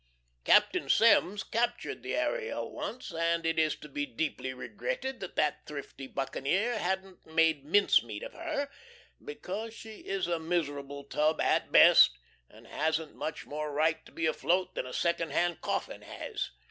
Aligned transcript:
Captain 0.45 0.89
Semmes 0.89 1.43
captured 1.43 2.01
the 2.01 2.15
Ariel 2.15 2.71
once, 2.73 3.13
and 3.13 3.45
it 3.45 3.59
is 3.59 3.75
to 3.75 3.87
be 3.87 4.03
deeply 4.07 4.51
regretted 4.51 5.19
that 5.19 5.35
that 5.35 5.67
thrifty 5.67 6.07
buccaneer 6.07 6.79
hadn't 6.79 7.27
made 7.27 7.63
mince 7.63 8.01
meat 8.01 8.23
of 8.23 8.33
her, 8.33 8.67
because 9.23 9.75
she 9.75 9.99
is 9.99 10.25
a 10.25 10.39
miserable 10.39 11.03
tub 11.03 11.39
at 11.39 11.71
best, 11.71 12.17
and 12.49 12.65
hasn't 12.65 13.13
much 13.13 13.45
more 13.45 13.71
right 13.71 14.03
to 14.03 14.11
be 14.11 14.25
afloat 14.25 14.73
than 14.73 14.87
a 14.87 14.91
second 14.91 15.33
hand 15.33 15.61
coffin 15.61 16.01
has. 16.01 16.49